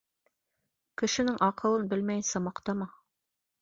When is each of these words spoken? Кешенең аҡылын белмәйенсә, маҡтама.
Кешенең 1.03 1.39
аҡылын 1.51 1.87
белмәйенсә, 1.95 2.45
маҡтама. 2.51 2.93